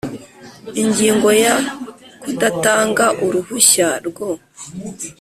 [0.81, 1.55] Ingingo ya
[2.21, 4.29] kudatanga uruhushya rwo